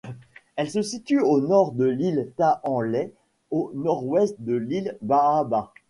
[0.55, 3.13] Elle se situe au Nord de l'île Taanlai,
[3.51, 5.73] au nord-ouest de l'île Baaba.